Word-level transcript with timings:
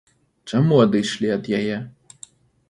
Чаму 0.51 0.79
адышлі 0.85 1.29
ад 1.37 1.43
яе? 1.59 1.77